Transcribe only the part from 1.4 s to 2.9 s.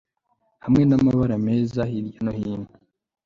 meza hirya no hino